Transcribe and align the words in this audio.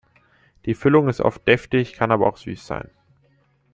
Die 0.65 0.73
Füllung 0.73 1.09
ist 1.09 1.21
oft 1.21 1.47
deftig, 1.47 1.93
kann 1.93 2.11
aber 2.11 2.25
auch 2.25 2.37
süß 2.37 2.65
sein. 2.65 2.89